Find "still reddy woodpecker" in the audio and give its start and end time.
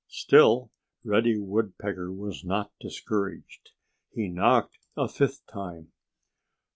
0.07-2.11